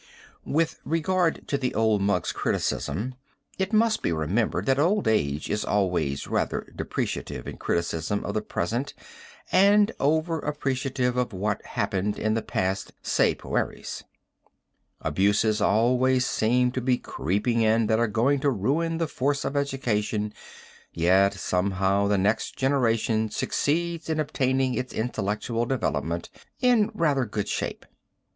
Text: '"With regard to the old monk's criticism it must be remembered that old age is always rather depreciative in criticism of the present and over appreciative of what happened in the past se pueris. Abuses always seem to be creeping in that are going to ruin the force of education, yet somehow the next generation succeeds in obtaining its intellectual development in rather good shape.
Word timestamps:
'"With 0.57 0.79
regard 0.83 1.47
to 1.47 1.59
the 1.59 1.75
old 1.75 2.01
monk's 2.01 2.31
criticism 2.31 3.13
it 3.59 3.71
must 3.71 4.01
be 4.01 4.11
remembered 4.11 4.65
that 4.65 4.79
old 4.79 5.07
age 5.07 5.47
is 5.47 5.63
always 5.63 6.25
rather 6.25 6.67
depreciative 6.75 7.47
in 7.47 7.57
criticism 7.57 8.25
of 8.25 8.33
the 8.33 8.41
present 8.41 8.95
and 9.51 9.91
over 9.99 10.39
appreciative 10.39 11.17
of 11.17 11.33
what 11.33 11.63
happened 11.63 12.17
in 12.17 12.33
the 12.33 12.41
past 12.41 12.93
se 13.03 13.35
pueris. 13.35 14.01
Abuses 15.01 15.61
always 15.61 16.25
seem 16.25 16.71
to 16.71 16.81
be 16.81 16.97
creeping 16.97 17.61
in 17.61 17.85
that 17.85 17.99
are 17.99 18.07
going 18.07 18.39
to 18.39 18.49
ruin 18.49 18.97
the 18.97 19.05
force 19.07 19.45
of 19.45 19.55
education, 19.55 20.33
yet 20.91 21.31
somehow 21.35 22.07
the 22.07 22.17
next 22.17 22.55
generation 22.57 23.29
succeeds 23.29 24.09
in 24.09 24.19
obtaining 24.19 24.73
its 24.73 24.93
intellectual 24.93 25.67
development 25.67 26.31
in 26.59 26.89
rather 26.95 27.23
good 27.25 27.47
shape. 27.47 27.85